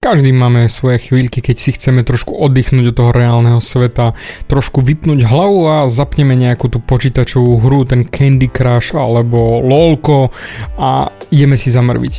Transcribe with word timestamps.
Každý 0.00 0.32
máme 0.32 0.64
svoje 0.72 0.96
chvíľky, 0.96 1.44
keď 1.44 1.56
si 1.60 1.76
chceme 1.76 2.00
trošku 2.00 2.32
oddychnúť 2.32 2.88
od 2.88 2.96
toho 2.96 3.10
reálneho 3.12 3.60
sveta, 3.60 4.16
trošku 4.48 4.80
vypnúť 4.80 5.28
hlavu 5.28 5.68
a 5.68 5.92
zapneme 5.92 6.32
nejakú 6.40 6.72
tú 6.72 6.80
počítačovú 6.80 7.60
hru, 7.60 7.84
ten 7.84 8.08
Candy 8.08 8.48
Crush 8.48 8.96
alebo 8.96 9.60
LOLko 9.60 10.32
a 10.80 11.12
ideme 11.28 11.60
si 11.60 11.68
zamrviť. 11.68 12.14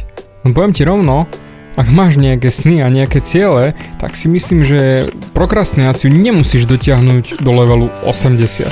No 0.46 0.54
poviem 0.54 0.78
ti 0.78 0.86
rovno, 0.86 1.26
ak 1.74 1.90
máš 1.90 2.22
nejaké 2.22 2.54
sny 2.54 2.86
a 2.86 2.94
nejaké 2.94 3.18
ciele, 3.18 3.74
tak 3.98 4.14
si 4.14 4.30
myslím, 4.30 4.62
že 4.62 5.10
prokrastináciu 5.34 6.14
nemusíš 6.14 6.70
dotiahnuť 6.70 7.42
do 7.42 7.50
levelu 7.50 7.90
80. 8.06 8.70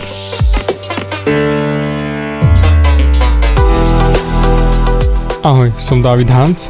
Ahoj, 5.42 5.74
som 5.82 5.98
David 6.06 6.30
Hans 6.30 6.70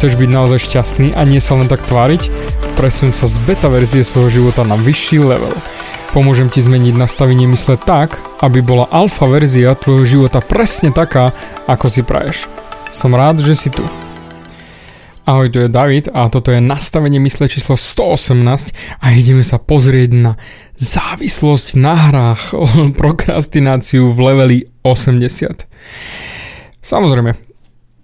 Chceš 0.00 0.16
byť 0.16 0.32
naozaj 0.32 0.64
šťastný 0.64 1.12
a 1.12 1.28
nie 1.28 1.44
sa 1.44 1.60
len 1.60 1.68
tak 1.68 1.84
tváriť? 1.84 2.32
Presun 2.72 3.12
sa 3.12 3.28
z 3.28 3.36
beta 3.44 3.68
verzie 3.68 4.00
svojho 4.00 4.32
života 4.32 4.64
na 4.64 4.72
vyšší 4.72 5.20
level. 5.20 5.52
Pomôžem 6.16 6.48
ti 6.48 6.64
zmeniť 6.64 6.96
nastavenie 6.96 7.44
mysle 7.52 7.76
tak, 7.76 8.16
aby 8.40 8.64
bola 8.64 8.88
alfa 8.88 9.28
verzia 9.28 9.76
tvojho 9.76 10.08
života 10.08 10.40
presne 10.40 10.88
taká, 10.88 11.36
ako 11.68 11.92
si 11.92 12.00
praješ. 12.00 12.48
Som 12.96 13.12
rád, 13.12 13.44
že 13.44 13.52
si 13.52 13.68
tu. 13.68 13.84
Ahoj, 15.28 15.52
tu 15.52 15.60
je 15.60 15.68
David 15.68 16.08
a 16.16 16.32
toto 16.32 16.48
je 16.48 16.64
nastavenie 16.64 17.20
mysle 17.20 17.52
číslo 17.52 17.76
118 17.76 19.04
a 19.04 19.06
ideme 19.12 19.44
sa 19.44 19.60
pozrieť 19.60 20.16
na 20.16 20.32
závislosť 20.80 21.76
na 21.76 21.92
hrách, 22.08 22.56
prokrastináciu 23.04 24.16
v 24.16 24.18
leveli 24.32 24.58
80. 24.80 25.68
Samozrejme, 26.80 27.49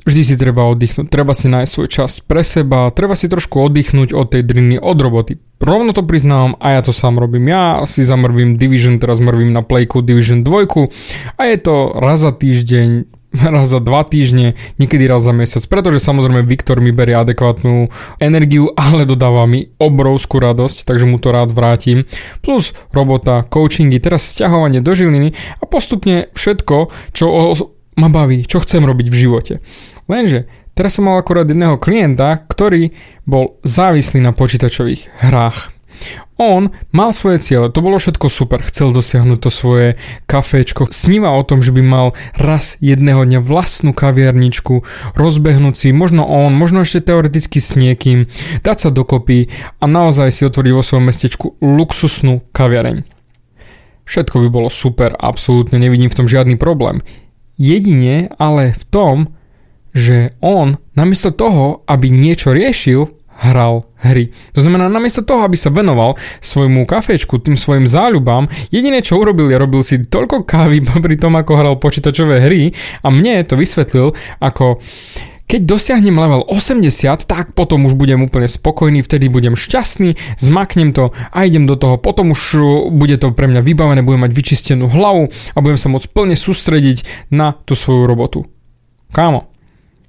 Vždy 0.07 0.23
si 0.23 0.35
treba 0.39 0.71
oddychnúť, 0.71 1.11
treba 1.11 1.35
si 1.35 1.51
nájsť 1.51 1.71
svoj 1.71 1.89
čas 1.91 2.23
pre 2.23 2.47
seba, 2.47 2.95
treba 2.95 3.19
si 3.19 3.27
trošku 3.27 3.59
oddychnúť 3.59 4.15
od 4.15 4.31
tej 4.31 4.47
driny, 4.47 4.79
od 4.79 4.95
roboty. 5.03 5.43
Rovno 5.59 5.91
to 5.91 6.07
priznávam 6.07 6.55
a 6.63 6.79
ja 6.79 6.81
to 6.87 6.95
sám 6.95 7.19
robím. 7.19 7.51
Ja 7.51 7.83
si 7.91 8.07
zamrvím 8.07 8.55
Division, 8.55 9.03
teraz 9.03 9.19
mrvím 9.19 9.51
na 9.51 9.67
Playku 9.67 10.07
Division 10.07 10.47
2 10.47 10.71
a 11.35 11.43
je 11.51 11.59
to 11.59 11.91
raz 11.99 12.23
za 12.23 12.31
týždeň, 12.31 12.89
raz 13.59 13.67
za 13.67 13.83
dva 13.83 14.07
týždne, 14.07 14.55
niekedy 14.79 15.11
raz 15.11 15.27
za 15.27 15.35
mesiac, 15.35 15.67
pretože 15.67 15.99
samozrejme 15.99 16.47
Viktor 16.47 16.79
mi 16.79 16.95
berie 16.95 17.19
adekvátnu 17.19 17.91
energiu, 18.23 18.71
ale 18.79 19.11
dodáva 19.11 19.43
mi 19.51 19.75
obrovskú 19.83 20.39
radosť, 20.39 20.87
takže 20.87 21.03
mu 21.03 21.19
to 21.19 21.35
rád 21.35 21.51
vrátim. 21.51 22.07
Plus 22.47 22.71
robota, 22.95 23.43
coachingy, 23.43 23.99
teraz 23.99 24.23
sťahovanie 24.39 24.87
do 24.87 24.95
žiliny 24.95 25.35
a 25.59 25.67
postupne 25.67 26.31
všetko, 26.31 26.95
čo 27.11 27.27
ma 27.97 28.09
baví, 28.13 28.45
čo 28.45 28.61
chcem 28.61 28.85
robiť 28.85 29.09
v 29.09 29.17
živote. 29.17 29.55
Lenže 30.07 30.47
teraz 30.75 30.99
som 30.99 31.11
mal 31.11 31.19
akorát 31.19 31.47
jedného 31.47 31.79
klienta, 31.79 32.39
ktorý 32.39 32.95
bol 33.27 33.59
závislý 33.67 34.23
na 34.23 34.31
počítačových 34.31 35.11
hrách. 35.27 35.77
On 36.37 36.69
mal 36.93 37.17
svoje 37.17 37.41
ciele, 37.41 37.73
to 37.73 37.81
bolo 37.81 37.97
všetko 37.97 38.29
super, 38.29 38.61
chcel 38.69 38.93
dosiahnuť 38.93 39.39
to 39.41 39.49
svoje 39.49 39.89
kaféčko, 40.29 40.85
sníval 40.93 41.41
o 41.41 41.47
tom, 41.49 41.65
že 41.65 41.73
by 41.73 41.81
mal 41.81 42.13
raz 42.37 42.77
jedného 42.85 43.25
dňa 43.25 43.41
vlastnú 43.41 43.97
kaviarničku, 43.97 44.85
rozbehnúť 45.17 45.75
si, 45.81 45.89
možno 45.97 46.29
on, 46.29 46.53
možno 46.53 46.85
ešte 46.85 47.09
teoreticky 47.09 47.57
s 47.57 47.73
niekým, 47.73 48.29
dať 48.61 48.77
sa 48.77 48.91
dokopy 48.93 49.49
a 49.81 49.85
naozaj 49.89 50.29
si 50.29 50.45
otvoriť 50.45 50.73
vo 50.77 50.85
svojom 50.85 51.09
mestečku 51.09 51.47
luxusnú 51.65 52.45
kaviareň. 52.53 53.09
Všetko 54.05 54.45
by 54.45 54.49
bolo 54.53 54.69
super, 54.69 55.17
absolútne 55.17 55.81
nevidím 55.81 56.13
v 56.13 56.19
tom 56.21 56.29
žiadny 56.29 56.61
problém. 56.61 57.01
Jedine 57.57 58.29
ale 58.37 58.77
v 58.77 58.85
tom, 58.93 59.17
že 59.97 60.37
on 60.45 60.77
namiesto 60.93 61.33
toho, 61.33 61.81
aby 61.89 62.13
niečo 62.13 62.53
riešil, 62.53 63.09
hral 63.37 63.85
hry. 64.01 64.33
To 64.57 64.65
znamená, 64.65 64.89
namiesto 64.89 65.21
toho, 65.21 65.45
aby 65.45 65.57
sa 65.57 65.69
venoval 65.69 66.17
svojmu 66.41 66.89
kafečku, 66.89 67.41
tým 67.41 67.57
svojim 67.57 67.85
záľubám, 67.85 68.49
jediné 68.73 69.05
čo 69.05 69.21
urobil, 69.21 69.53
je 69.53 69.57
robil 69.61 69.83
si 69.85 70.05
toľko 70.05 70.45
kávy 70.49 70.85
pri 71.05 71.17
tom, 71.21 71.37
ako 71.37 71.53
hral 71.57 71.75
počítačové 71.81 72.45
hry 72.45 72.73
a 73.05 73.09
mne 73.13 73.45
to 73.45 73.57
vysvetlil 73.57 74.13
ako 74.41 74.81
keď 75.47 75.63
dosiahnem 75.63 76.19
level 76.19 76.43
80, 76.43 76.91
tak 77.31 77.55
potom 77.55 77.87
už 77.87 77.95
budem 77.95 78.19
úplne 78.19 78.51
spokojný, 78.51 78.99
vtedy 79.07 79.31
budem 79.31 79.55
šťastný, 79.55 80.19
zmaknem 80.43 80.91
to 80.91 81.15
a 81.31 81.47
idem 81.47 81.71
do 81.71 81.79
toho. 81.79 82.03
Potom 82.03 82.35
už 82.35 82.59
bude 82.91 83.15
to 83.23 83.31
pre 83.31 83.47
mňa 83.47 83.63
vybavené, 83.63 84.03
budem 84.03 84.27
mať 84.27 84.35
vyčistenú 84.35 84.91
hlavu 84.91 85.31
a 85.31 85.59
budem 85.63 85.79
sa 85.79 85.87
môcť 85.87 86.11
plne 86.11 86.35
sústrediť 86.35 87.31
na 87.31 87.55
tú 87.63 87.79
svoju 87.79 88.11
robotu. 88.11 88.51
Kámo, 89.15 89.47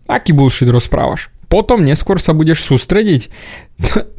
Aký 0.08 0.32
bullshit 0.32 0.72
rozprávaš? 0.72 1.30
Potom 1.48 1.84
neskôr 1.84 2.20
sa 2.20 2.36
budeš 2.36 2.64
sústrediť. 2.68 3.32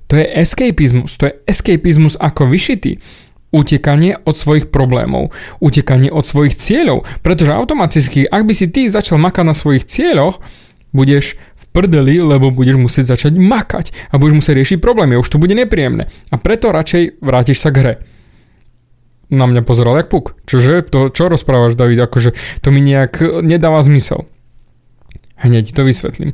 To 0.08 0.16
je 0.16 0.24
escapizmus. 0.40 1.20
To 1.20 1.28
je 1.28 1.36
escapizmus 1.44 2.16
ako 2.16 2.48
vyšitý 2.48 2.96
utekanie 3.48 4.16
od 4.28 4.36
svojich 4.36 4.68
problémov, 4.68 5.32
utekanie 5.60 6.12
od 6.12 6.24
svojich 6.24 6.56
cieľov, 6.56 7.08
pretože 7.24 7.56
automaticky, 7.56 8.28
ak 8.28 8.44
by 8.44 8.52
si 8.52 8.68
ty 8.68 8.92
začal 8.92 9.16
makať 9.16 9.44
na 9.44 9.56
svojich 9.56 9.88
cieľoch, 9.88 10.40
budeš 10.92 11.36
v 11.56 11.64
prdeli, 11.72 12.20
lebo 12.20 12.52
budeš 12.52 12.76
musieť 12.76 13.16
začať 13.16 13.40
makať 13.40 13.92
a 14.12 14.20
budeš 14.20 14.44
musieť 14.44 14.54
riešiť 14.64 14.78
problémy, 14.80 15.16
už 15.16 15.28
to 15.28 15.40
bude 15.40 15.52
nepríjemné. 15.52 16.08
A 16.32 16.36
preto 16.40 16.72
radšej 16.72 17.20
vrátiš 17.20 17.60
sa 17.60 17.72
k 17.72 17.76
hre. 17.80 17.94
Na 19.28 19.44
mňa 19.44 19.60
pozeral 19.60 20.00
jak 20.00 20.08
puk. 20.08 20.40
Čože? 20.48 20.88
To, 20.88 21.12
čo 21.12 21.28
rozprávaš, 21.28 21.76
David? 21.76 22.00
Akože 22.00 22.32
to 22.64 22.72
mi 22.72 22.80
nejak 22.80 23.44
nedáva 23.44 23.84
zmysel. 23.84 24.24
Hneď 25.38 25.72
to 25.72 25.84
vysvetlím. 25.84 26.32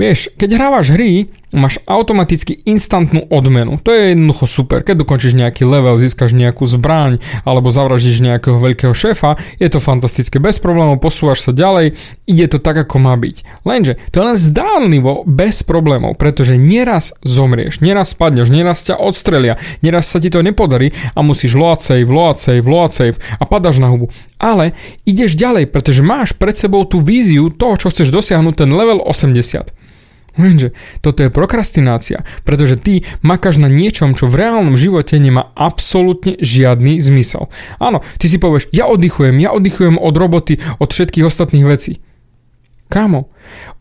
Vieš, 0.00 0.32
keď 0.36 0.56
hrávaš 0.56 0.96
hry, 0.96 1.28
máš 1.50 1.82
automaticky 1.86 2.62
instantnú 2.66 3.26
odmenu. 3.30 3.78
To 3.82 3.90
je 3.90 4.14
jednoducho 4.14 4.46
super. 4.46 4.86
Keď 4.86 5.02
dokončíš 5.02 5.34
nejaký 5.34 5.66
level, 5.66 5.98
získaš 5.98 6.34
nejakú 6.34 6.66
zbraň 6.66 7.18
alebo 7.42 7.74
zavraždíš 7.74 8.22
nejakého 8.22 8.58
veľkého 8.58 8.94
šéfa, 8.94 9.38
je 9.58 9.68
to 9.70 9.82
fantastické. 9.82 10.38
Bez 10.38 10.62
problémov 10.62 11.02
posúvaš 11.02 11.42
sa 11.42 11.52
ďalej, 11.54 11.98
ide 12.26 12.46
to 12.46 12.62
tak, 12.62 12.78
ako 12.86 13.02
má 13.02 13.14
byť. 13.18 13.66
Lenže 13.66 13.98
to 14.14 14.22
je 14.22 14.28
len 14.30 14.38
zdánlivo 14.38 15.26
bez 15.26 15.66
problémov, 15.66 16.14
pretože 16.16 16.54
nieraz 16.54 17.14
zomrieš, 17.26 17.82
nieraz 17.82 18.14
spadneš, 18.14 18.48
nieraz 18.50 18.86
ťa 18.86 18.98
odstrelia, 18.98 19.58
nieraz 19.82 20.06
sa 20.06 20.22
ti 20.22 20.30
to 20.30 20.42
nepodarí 20.42 20.94
a 21.14 21.20
musíš 21.20 21.58
load 21.58 21.82
save, 21.82 22.06
load 22.06 22.38
save, 22.38 22.64
load 22.66 22.94
save 22.94 23.18
a 23.38 23.44
padaš 23.44 23.82
na 23.82 23.90
hubu. 23.90 24.08
Ale 24.40 24.72
ideš 25.04 25.36
ďalej, 25.36 25.68
pretože 25.68 26.00
máš 26.00 26.32
pred 26.32 26.56
sebou 26.56 26.86
tú 26.88 27.04
víziu 27.04 27.52
toho, 27.52 27.76
čo 27.76 27.92
chceš 27.92 28.08
dosiahnuť 28.08 28.64
ten 28.64 28.70
level 28.72 29.04
80. 29.04 29.79
Lenže 30.38 30.76
toto 31.00 31.26
je 31.26 31.30
prokrastinácia, 31.32 32.22
pretože 32.46 32.78
ty 32.78 33.02
makáš 33.24 33.58
na 33.58 33.66
niečom, 33.66 34.14
čo 34.14 34.30
v 34.30 34.46
reálnom 34.46 34.78
živote 34.78 35.18
nemá 35.18 35.50
absolútne 35.58 36.38
žiadny 36.38 37.02
zmysel. 37.02 37.50
Áno, 37.82 38.04
ty 38.20 38.30
si 38.30 38.38
povieš, 38.38 38.70
ja 38.70 38.86
oddychujem, 38.86 39.38
ja 39.42 39.50
oddychujem 39.50 39.98
od 39.98 40.14
roboty, 40.14 40.62
od 40.78 40.90
všetkých 40.90 41.26
ostatných 41.26 41.66
vecí. 41.66 41.92
Kámo, 42.90 43.30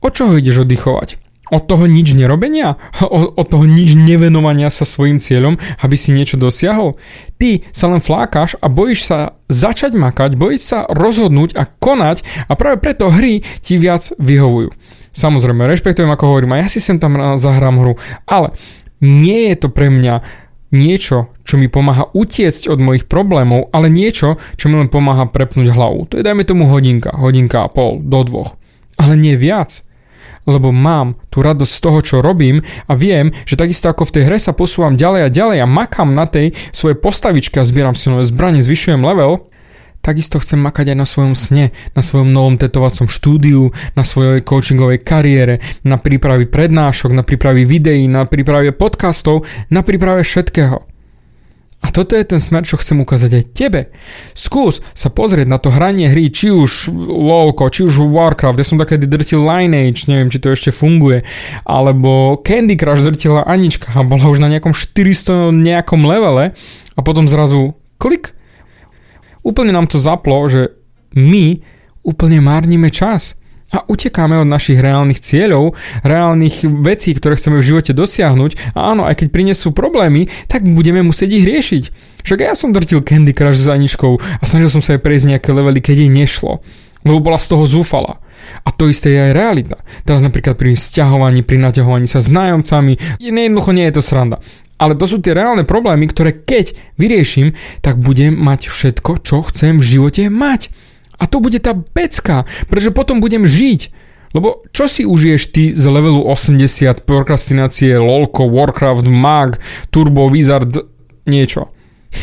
od 0.05 0.11
čoho 0.13 0.37
ideš 0.37 0.65
oddychovať? 0.65 1.29
Od 1.49 1.65
toho 1.65 1.89
nič 1.89 2.13
nerobenia? 2.13 2.77
Od, 3.09 3.33
od 3.33 3.47
toho 3.49 3.65
nič 3.65 3.97
nevenovania 3.97 4.69
sa 4.69 4.85
svojim 4.85 5.17
cieľom, 5.17 5.57
aby 5.81 5.95
si 5.97 6.13
niečo 6.13 6.37
dosiahol? 6.37 7.01
Ty 7.41 7.65
sa 7.73 7.89
len 7.89 8.05
flákaš 8.05 8.53
a 8.61 8.69
bojíš 8.69 9.09
sa 9.09 9.33
začať 9.49 9.97
makať, 9.97 10.37
bojíš 10.37 10.61
sa 10.61 10.79
rozhodnúť 10.85 11.57
a 11.57 11.65
konať 11.65 12.21
a 12.45 12.53
práve 12.53 12.77
preto 12.77 13.09
hry 13.09 13.41
ti 13.65 13.81
viac 13.81 14.13
vyhovujú. 14.21 14.69
Samozrejme, 15.13 15.65
rešpektujem, 15.65 16.09
ako 16.09 16.25
hovorím, 16.29 16.53
a 16.55 16.61
ja 16.63 16.67
si 16.69 16.77
sem 16.77 17.01
tam 17.01 17.37
zahrám 17.37 17.81
hru, 17.81 17.97
ale 18.29 18.53
nie 19.01 19.49
je 19.51 19.55
to 19.65 19.67
pre 19.71 19.89
mňa 19.89 20.21
niečo, 20.69 21.33
čo 21.41 21.57
mi 21.57 21.65
pomáha 21.65 22.13
utiecť 22.13 22.69
od 22.69 22.77
mojich 22.77 23.09
problémov, 23.09 23.73
ale 23.73 23.89
niečo, 23.89 24.37
čo 24.53 24.69
mi 24.69 24.77
len 24.77 24.89
pomáha 24.91 25.25
prepnúť 25.25 25.73
hlavu. 25.73 26.05
To 26.13 26.21
je 26.21 26.25
dajme 26.25 26.45
tomu 26.45 26.69
hodinka, 26.69 27.09
hodinka 27.17 27.65
a 27.65 27.71
pol, 27.71 27.97
do 28.05 28.21
dvoch. 28.21 28.53
Ale 29.01 29.17
nie 29.17 29.33
viac. 29.33 29.81
Lebo 30.45 30.69
mám 30.69 31.17
tú 31.33 31.41
radosť 31.41 31.73
z 31.73 31.81
toho, 31.81 31.99
čo 32.05 32.15
robím 32.25 32.61
a 32.85 32.93
viem, 32.93 33.33
že 33.45 33.57
takisto 33.57 33.89
ako 33.89 34.09
v 34.09 34.13
tej 34.17 34.23
hre 34.29 34.37
sa 34.37 34.53
posúvam 34.53 34.97
ďalej 34.97 35.21
a 35.25 35.33
ďalej 35.33 35.57
a 35.61 35.67
makám 35.69 36.09
na 36.13 36.25
tej 36.29 36.53
svojej 36.73 36.97
postavičke 36.97 37.61
a 37.61 37.67
zbieram 37.67 37.93
si 37.93 38.09
nové 38.09 38.25
zbranie, 38.25 38.61
zvyšujem 38.61 39.01
level, 39.01 39.48
Takisto 39.99 40.39
chcem 40.39 40.63
makať 40.63 40.95
aj 40.95 40.97
na 40.97 41.07
svojom 41.07 41.35
sne, 41.35 41.75
na 41.91 41.99
svojom 41.99 42.31
novom 42.31 42.55
tetovacom 42.55 43.11
štúdiu, 43.11 43.75
na 43.99 44.07
svojej 44.07 44.39
coachingovej 44.41 45.03
kariére, 45.03 45.59
na 45.83 45.99
prípravy 45.99 46.47
prednášok, 46.47 47.11
na 47.11 47.27
prípravy 47.27 47.67
videí, 47.67 48.07
na 48.07 48.23
príprave 48.23 48.71
podcastov, 48.71 49.43
na 49.67 49.83
príprave 49.83 50.23
všetkého. 50.23 50.89
A 51.79 51.95
toto 51.95 52.11
je 52.11 52.27
ten 52.27 52.43
smer, 52.43 52.67
čo 52.67 52.75
chcem 52.75 52.99
ukázať 52.99 53.31
aj 53.39 53.43
tebe. 53.55 53.81
Skús 54.35 54.83
sa 54.91 55.07
pozrieť 55.07 55.47
na 55.47 55.63
to 55.63 55.71
hranie 55.71 56.11
hry, 56.11 56.27
či 56.27 56.51
už 56.51 56.91
LoLko, 57.07 57.71
či 57.71 57.87
už 57.87 58.03
Warcraft, 58.03 58.59
kde 58.59 58.67
som 58.67 58.75
také 58.75 58.99
drtil 58.99 59.47
Lineage, 59.47 60.11
neviem, 60.11 60.27
či 60.27 60.43
to 60.43 60.51
ešte 60.51 60.75
funguje, 60.75 61.23
alebo 61.63 62.35
Candy 62.43 62.75
Crush 62.75 62.99
drtila 62.99 63.47
Anička 63.47 63.95
bola 64.03 64.27
už 64.27 64.43
na 64.43 64.51
nejakom 64.51 64.75
400 64.75 65.55
nejakom 65.55 66.03
levele 66.03 66.51
a 66.95 66.99
potom 66.99 67.31
zrazu 67.31 67.79
klik. 67.95 68.35
Úplne 69.43 69.71
nám 69.71 69.87
to 69.87 70.01
zaplo, 70.01 70.45
že 70.49 70.73
my 71.15 71.59
úplne 72.03 72.39
márnime 72.39 72.93
čas 72.93 73.39
a 73.69 73.85
utekáme 73.85 74.33
od 74.41 74.49
našich 74.49 74.81
reálnych 74.81 75.21
cieľov, 75.21 75.77
reálnych 76.01 76.65
vecí, 76.81 77.13
ktoré 77.13 77.37
chceme 77.37 77.61
v 77.61 77.67
živote 77.69 77.93
dosiahnuť 77.93 78.73
a 78.73 78.89
áno, 78.93 79.05
aj 79.05 79.21
keď 79.21 79.27
prinesú 79.29 79.69
problémy, 79.69 80.25
tak 80.49 80.65
budeme 80.65 81.05
musieť 81.05 81.29
ich 81.37 81.45
riešiť. 81.45 81.83
Však 82.25 82.39
ja 82.41 82.57
som 82.57 82.73
drtil 82.73 83.05
Candy 83.05 83.31
Crush 83.37 83.61
s 83.61 83.69
Aničkou 83.69 84.17
a 84.17 84.43
snažil 84.43 84.73
som 84.73 84.81
sa 84.81 84.97
aj 84.97 85.05
prejsť 85.05 85.37
nejaké 85.37 85.49
levely, 85.53 85.85
keď 85.85 85.95
jej 86.01 86.11
nešlo, 86.11 86.65
lebo 87.05 87.21
bola 87.21 87.37
z 87.37 87.47
toho 87.53 87.69
zúfala. 87.69 88.17
A 88.65 88.73
to 88.73 88.89
isté 88.89 89.13
je 89.13 89.19
aj 89.29 89.37
realita. 89.37 89.77
Teraz 90.01 90.25
napríklad 90.25 90.57
pri 90.57 90.73
vzťahovaní, 90.73 91.45
pri 91.45 91.61
naťahovaní 91.61 92.09
sa 92.09 92.23
s 92.23 92.33
nájomcami, 92.33 93.21
jednoducho 93.21 93.69
nie 93.75 93.85
je 93.85 93.93
to 93.93 94.01
sranda. 94.01 94.41
Ale 94.79 94.95
to 94.95 95.05
sú 95.05 95.19
tie 95.19 95.35
reálne 95.35 95.67
problémy, 95.67 96.07
ktoré 96.07 96.31
keď 96.31 96.71
vyrieším, 96.95 97.51
tak 97.83 97.99
budem 97.99 98.33
mať 98.39 98.71
všetko, 98.71 99.19
čo 99.21 99.43
chcem 99.51 99.77
v 99.77 99.85
živote 99.85 100.31
mať. 100.31 100.71
A 101.19 101.27
to 101.27 101.43
bude 101.43 101.59
tá 101.59 101.75
pecka, 101.75 102.47
pretože 102.71 102.95
potom 102.95 103.19
budem 103.19 103.43
žiť. 103.43 103.91
Lebo 104.31 104.63
čo 104.71 104.87
si 104.87 105.03
užiješ 105.03 105.41
ty 105.51 105.63
z 105.75 105.83
levelu 105.89 106.23
80 106.23 107.03
prokrastinácie 107.03 107.97
LOLko, 107.99 108.47
Warcraft, 108.47 109.09
Mag, 109.09 109.59
Turbo, 109.91 110.31
Wizard, 110.31 110.85
niečo? 111.27 111.73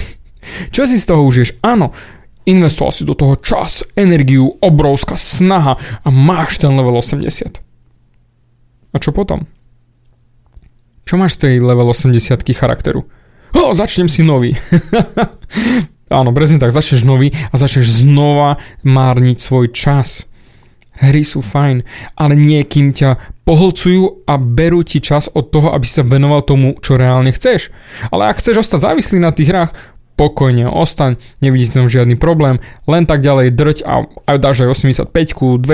čo 0.75 0.89
si 0.89 0.97
z 0.97 1.05
toho 1.05 1.27
užiješ? 1.29 1.61
Áno, 1.61 1.93
investoval 2.47 2.95
si 2.95 3.03
do 3.03 3.19
toho 3.19 3.37
čas, 3.43 3.83
energiu, 3.99 4.55
obrovská 4.63 5.19
snaha 5.19 5.77
a 5.77 6.09
máš 6.09 6.63
ten 6.63 6.73
level 6.73 6.95
80. 6.97 7.61
A 8.95 8.97
čo 8.97 9.11
potom? 9.11 9.45
Čo 11.07 11.15
máš 11.23 11.39
z 11.39 11.47
tej 11.47 11.55
level 11.63 11.87
80 11.87 12.19
charakteru? 12.51 13.07
O, 13.55 13.71
začnem 13.71 14.11
si 14.11 14.27
nový. 14.27 14.59
Áno, 16.11 16.35
presne 16.35 16.59
tak, 16.59 16.75
začneš 16.75 17.07
nový 17.07 17.31
a 17.31 17.55
začneš 17.55 18.03
znova 18.03 18.59
márniť 18.83 19.39
svoj 19.39 19.71
čas. 19.71 20.27
Hry 20.99 21.23
sú 21.23 21.47
fajn, 21.47 21.87
ale 22.19 22.35
niekým 22.35 22.91
ťa 22.91 23.23
pohlcujú 23.47 24.27
a 24.27 24.35
berú 24.35 24.83
ti 24.83 24.99
čas 24.99 25.31
od 25.31 25.55
toho, 25.55 25.71
aby 25.71 25.87
sa 25.87 26.03
venoval 26.03 26.43
tomu, 26.43 26.75
čo 26.83 26.99
reálne 26.99 27.31
chceš. 27.31 27.71
Ale 28.11 28.27
ak 28.27 28.43
chceš 28.43 28.67
ostať 28.67 28.91
závislý 28.91 29.23
na 29.23 29.31
tých 29.31 29.55
hrách, 29.55 29.71
pokojne 30.19 30.67
ostaň, 30.67 31.23
nevidíte 31.39 31.79
tam 31.79 31.87
žiadny 31.87 32.19
problém, 32.19 32.59
len 32.91 33.07
tak 33.07 33.23
ďalej 33.23 33.55
drť 33.55 33.79
a 33.87 34.11
aj 34.27 34.37
dáš 34.43 34.67
aj 34.67 34.75
85, 35.07 35.63
200, 35.63 35.71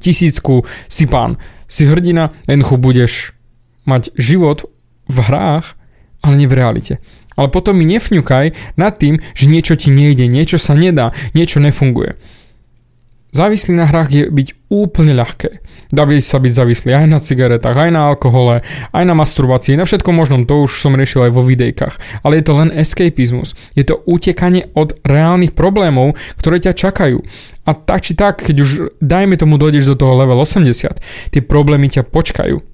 1000, 0.00 0.64
si 0.88 1.04
pán, 1.04 1.36
si 1.68 1.84
hrdina, 1.84 2.32
jednoducho 2.48 2.80
budeš 2.80 3.33
mať 3.84 4.12
život 4.16 4.68
v 5.08 5.16
hrách, 5.20 5.76
ale 6.24 6.34
nie 6.40 6.48
v 6.48 6.56
realite. 6.56 6.94
Ale 7.34 7.50
potom 7.50 7.74
mi 7.76 7.84
nefňukaj 7.84 8.76
nad 8.78 8.94
tým, 8.96 9.18
že 9.34 9.50
niečo 9.50 9.74
ti 9.74 9.90
nejde, 9.90 10.30
niečo 10.30 10.56
sa 10.56 10.72
nedá, 10.78 11.10
niečo 11.34 11.58
nefunguje. 11.58 12.16
Závislý 13.34 13.74
na 13.74 13.90
hrách 13.90 14.14
je 14.14 14.24
byť 14.30 14.48
úplne 14.70 15.10
ľahké. 15.18 15.58
Dá 15.90 16.06
sa 16.22 16.38
byť 16.38 16.52
závislý 16.54 16.94
aj 16.94 17.06
na 17.10 17.18
cigaretách, 17.18 17.74
aj 17.74 17.90
na 17.90 18.06
alkohole, 18.06 18.62
aj 18.94 19.04
na 19.04 19.14
masturbácii, 19.18 19.74
na 19.74 19.82
všetko 19.82 20.06
možnom, 20.14 20.46
to 20.46 20.62
už 20.62 20.78
som 20.78 20.94
riešil 20.94 21.26
aj 21.26 21.34
vo 21.34 21.42
videjkách. 21.42 22.22
Ale 22.22 22.38
je 22.38 22.44
to 22.46 22.54
len 22.54 22.70
escapizmus. 22.70 23.58
Je 23.74 23.82
to 23.82 23.98
utekanie 24.06 24.70
od 24.78 24.94
reálnych 25.02 25.50
problémov, 25.50 26.14
ktoré 26.38 26.62
ťa 26.62 26.78
čakajú. 26.78 27.18
A 27.66 27.74
tak 27.74 28.06
či 28.06 28.14
tak, 28.14 28.38
keď 28.38 28.56
už 28.62 28.70
dajme 29.02 29.34
tomu 29.34 29.58
dojdeš 29.58 29.90
do 29.90 29.98
toho 29.98 30.14
level 30.14 30.38
80, 30.38 31.34
tie 31.34 31.42
problémy 31.42 31.90
ťa 31.90 32.06
počkajú 32.06 32.73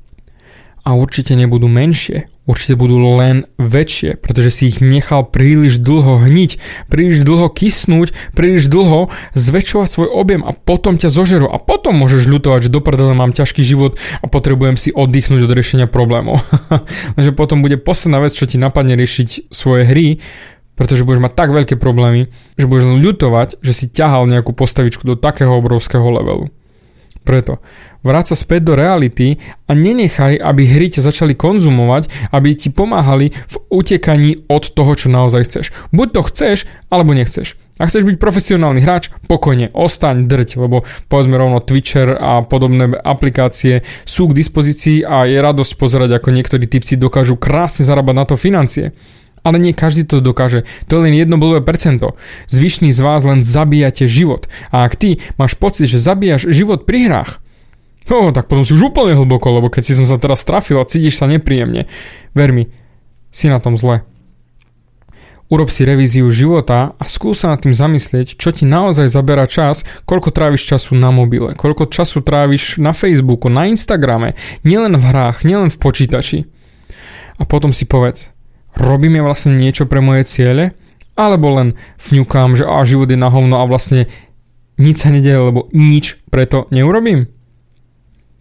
a 0.80 0.96
určite 0.96 1.36
nebudú 1.36 1.68
menšie, 1.68 2.26
určite 2.48 2.74
budú 2.74 2.98
len 3.20 3.46
väčšie, 3.60 4.16
pretože 4.18 4.50
si 4.50 4.62
ich 4.72 4.80
nechal 4.80 5.28
príliš 5.28 5.78
dlho 5.78 6.24
hniť, 6.24 6.56
príliš 6.88 7.22
dlho 7.22 7.52
kysnúť, 7.52 8.10
príliš 8.32 8.72
dlho 8.72 9.12
zväčšovať 9.36 9.88
svoj 9.88 10.08
objem 10.08 10.42
a 10.42 10.56
potom 10.56 10.96
ťa 10.96 11.12
zožerú 11.12 11.46
a 11.46 11.60
potom 11.60 12.00
môžeš 12.00 12.26
ľutovať, 12.26 12.66
že 12.66 12.74
do 12.74 12.80
mám 13.14 13.36
ťažký 13.36 13.62
život 13.62 14.00
a 14.20 14.26
potrebujem 14.26 14.80
si 14.80 14.90
oddychnúť 14.90 15.46
od 15.46 15.54
riešenia 15.54 15.86
problémov. 15.86 16.40
Takže 17.16 17.32
potom 17.36 17.60
bude 17.60 17.78
posledná 17.78 18.18
vec, 18.18 18.34
čo 18.34 18.48
ti 18.48 18.56
napadne 18.56 18.96
riešiť 18.96 19.52
svoje 19.52 19.86
hry, 19.86 20.08
pretože 20.80 21.04
budeš 21.04 21.20
mať 21.20 21.36
tak 21.36 21.52
veľké 21.52 21.74
problémy, 21.76 22.32
že 22.56 22.64
budeš 22.64 22.96
ľutovať, 22.96 23.60
že 23.60 23.72
si 23.76 23.86
ťahal 23.92 24.24
nejakú 24.24 24.56
postavičku 24.56 25.04
do 25.04 25.12
takého 25.12 25.52
obrovského 25.52 26.08
levelu. 26.08 26.48
Preto 27.30 27.62
vráť 28.02 28.34
sa 28.34 28.36
späť 28.42 28.66
do 28.66 28.74
reality 28.74 29.38
a 29.70 29.78
nenechaj, 29.78 30.34
aby 30.34 30.66
hry 30.66 30.90
ťa 30.90 31.06
začali 31.06 31.38
konzumovať, 31.38 32.34
aby 32.34 32.58
ti 32.58 32.74
pomáhali 32.74 33.30
v 33.30 33.54
utekaní 33.70 34.50
od 34.50 34.66
toho, 34.74 34.90
čo 34.98 35.14
naozaj 35.14 35.46
chceš. 35.46 35.66
Buď 35.94 36.18
to 36.18 36.20
chceš, 36.26 36.58
alebo 36.90 37.14
nechceš. 37.14 37.54
Ak 37.78 37.88
chceš 37.88 38.02
byť 38.02 38.18
profesionálny 38.18 38.82
hráč, 38.82 39.14
pokojne, 39.30 39.70
ostaň 39.72 40.26
drť, 40.26 40.58
lebo 40.58 40.82
povedzme 41.06 41.38
rovno 41.38 41.62
Twitcher 41.62 42.18
a 42.18 42.42
podobné 42.42 42.92
aplikácie 42.98 43.86
sú 44.02 44.26
k 44.26 44.36
dispozícii 44.36 45.06
a 45.06 45.24
je 45.30 45.38
radosť 45.38 45.78
pozerať, 45.78 46.18
ako 46.18 46.34
niektorí 46.34 46.66
typci 46.66 46.98
dokážu 46.98 47.38
krásne 47.38 47.86
zarábať 47.86 48.14
na 48.18 48.24
to 48.26 48.34
financie. 48.34 48.92
Ale 49.40 49.56
nie 49.56 49.72
každý 49.72 50.04
to 50.04 50.20
dokáže. 50.20 50.68
To 50.92 51.00
je 51.00 51.10
len 51.10 51.14
jedno 51.16 51.40
blbé 51.40 51.64
percento. 51.64 52.16
Zvyšný 52.52 52.92
z 52.92 53.00
vás 53.00 53.24
len 53.24 53.40
zabíjate 53.40 54.04
život. 54.04 54.46
A 54.68 54.84
ak 54.84 55.00
ty 55.00 55.18
máš 55.40 55.56
pocit, 55.56 55.88
že 55.88 56.02
zabíjaš 56.02 56.48
život 56.52 56.84
pri 56.84 57.08
hrách, 57.08 57.40
no 58.10 58.34
tak 58.34 58.50
potom 58.50 58.66
si 58.66 58.74
už 58.74 58.90
úplne 58.90 59.14
hlboko, 59.14 59.48
lebo 59.54 59.70
keď 59.70 59.82
si 59.86 59.92
som 59.94 60.04
sa 60.04 60.18
teraz 60.18 60.42
trafil 60.42 60.82
a 60.82 60.88
cítiš 60.88 61.16
sa 61.16 61.30
nepríjemne. 61.30 61.86
Ver 62.34 62.50
mi, 62.50 62.66
si 63.30 63.46
na 63.46 63.62
tom 63.62 63.78
zle. 63.78 64.02
Urob 65.50 65.66
si 65.66 65.82
revíziu 65.82 66.30
života 66.30 66.94
a 66.94 67.04
skús 67.10 67.42
sa 67.42 67.50
nad 67.50 67.58
tým 67.58 67.74
zamyslieť, 67.74 68.38
čo 68.38 68.54
ti 68.54 68.62
naozaj 68.62 69.10
zabera 69.10 69.50
čas, 69.50 69.82
koľko 70.06 70.30
tráviš 70.30 70.62
času 70.62 70.94
na 70.94 71.10
mobile, 71.10 71.58
koľko 71.58 71.90
času 71.90 72.22
tráviš 72.22 72.78
na 72.78 72.94
Facebooku, 72.94 73.50
na 73.50 73.66
Instagrame, 73.66 74.38
nielen 74.62 74.94
v 74.94 75.10
hrách, 75.10 75.42
nielen 75.42 75.74
v 75.74 75.78
počítači. 75.82 76.38
A 77.34 77.42
potom 77.42 77.74
si 77.74 77.82
povedz, 77.82 78.29
robím 78.80 79.20
ja 79.20 79.22
vlastne 79.22 79.54
niečo 79.54 79.84
pre 79.84 80.00
moje 80.00 80.24
ciele, 80.24 80.72
alebo 81.14 81.52
len 81.52 81.76
fňukám, 82.00 82.56
že 82.56 82.64
a 82.64 82.80
život 82.88 83.12
je 83.12 83.20
na 83.20 83.28
hovno 83.28 83.60
a 83.60 83.68
vlastne 83.68 84.08
nič 84.80 85.04
sa 85.04 85.12
nedieje, 85.12 85.52
lebo 85.52 85.68
nič 85.76 86.16
preto 86.32 86.64
neurobím. 86.72 87.28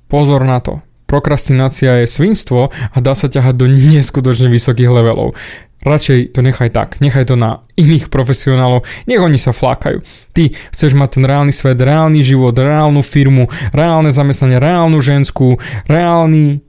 Pozor 0.08 0.48
na 0.48 0.63
to. 0.63 0.79
Prokrastinácia 1.05 2.01
je 2.01 2.08
svinstvo 2.08 2.72
a 2.72 2.98
dá 3.03 3.13
sa 3.17 3.27
ťahať 3.27 3.55
do 3.60 3.67
neskutočne 3.67 4.48
vysokých 4.48 4.88
levelov. 4.88 5.36
Radšej 5.79 6.36
to 6.36 6.43
nechaj 6.43 6.75
tak, 6.75 7.00
nechaj 7.00 7.24
to 7.24 7.39
na 7.39 7.63
iných 7.79 8.12
profesionálov, 8.12 8.84
nech 9.08 9.24
oni 9.24 9.39
sa 9.39 9.55
flákajú. 9.55 10.03
Ty 10.36 10.51
chceš 10.75 10.91
mať 10.91 11.10
ten 11.19 11.24
reálny 11.24 11.55
svet, 11.55 11.79
reálny 11.79 12.19
život, 12.19 12.51
reálnu 12.51 13.00
firmu, 13.00 13.48
reálne 13.72 14.12
zamestnanie, 14.12 14.60
reálnu 14.60 15.00
ženskú, 15.00 15.55
reálny 15.88 16.60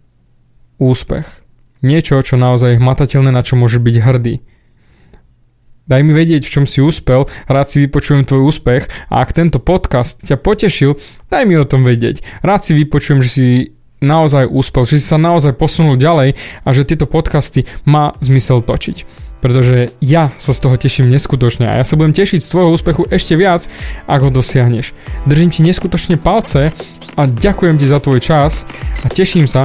úspech. 0.78 1.39
Niečo, 1.80 2.20
čo 2.20 2.36
naozaj 2.36 2.76
je 2.76 2.80
hmatateľné, 2.80 3.32
na 3.32 3.40
čo 3.40 3.56
môžeš 3.56 3.80
byť 3.80 3.96
hrdý. 4.04 4.34
Daj 5.90 6.06
mi 6.06 6.14
vedieť, 6.14 6.46
v 6.46 6.54
čom 6.54 6.64
si 6.70 6.78
úspel, 6.78 7.26
rád 7.50 7.66
si 7.66 7.82
vypočujem 7.82 8.22
tvoj 8.22 8.54
úspech 8.54 8.86
a 9.10 9.26
ak 9.26 9.34
tento 9.34 9.58
podcast 9.58 10.22
ťa 10.22 10.38
potešil, 10.38 10.94
daj 11.32 11.42
mi 11.50 11.58
o 11.58 11.66
tom 11.66 11.82
vedieť. 11.82 12.22
Rád 12.46 12.62
si 12.62 12.72
vypočujem, 12.78 13.18
že 13.26 13.30
si 13.30 13.46
naozaj 13.98 14.46
úspel, 14.46 14.86
že 14.86 15.02
si 15.02 15.06
sa 15.10 15.18
naozaj 15.18 15.58
posunul 15.58 15.98
ďalej 15.98 16.38
a 16.62 16.68
že 16.70 16.86
tieto 16.86 17.10
podcasty 17.10 17.66
má 17.88 18.14
zmysel 18.22 18.62
točiť 18.62 19.28
pretože 19.40 19.96
ja 20.04 20.36
sa 20.36 20.52
z 20.52 20.60
toho 20.60 20.76
teším 20.76 21.08
neskutočne 21.08 21.64
a 21.64 21.80
ja 21.80 21.84
sa 21.84 21.96
budem 21.96 22.12
tešiť 22.12 22.44
z 22.44 22.50
tvojho 22.52 22.76
úspechu 22.76 23.02
ešte 23.08 23.34
viac, 23.40 23.66
ak 24.04 24.20
ho 24.20 24.30
dosiahneš. 24.30 24.92
Držím 25.24 25.48
ti 25.48 25.64
neskutočne 25.64 26.20
palce 26.20 26.76
a 27.16 27.22
ďakujem 27.24 27.80
ti 27.80 27.88
za 27.88 27.98
tvoj 27.98 28.20
čas 28.20 28.68
a 29.00 29.08
teším 29.08 29.48
sa, 29.48 29.64